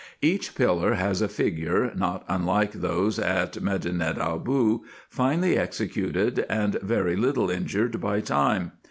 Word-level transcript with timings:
Each 0.23 0.55
pillar 0.55 0.95
has 0.95 1.21
a 1.21 1.27
figure, 1.27 1.93
not 1.95 2.25
unlike 2.27 2.71
those 2.71 3.19
at 3.19 3.61
Medinet 3.61 4.17
Aboo, 4.17 4.83
finely 5.11 5.55
executed, 5.55 6.43
and 6.49 6.81
very 6.81 7.15
little 7.15 7.51
injured 7.51 8.01
by 8.01 8.19
time. 8.21 8.71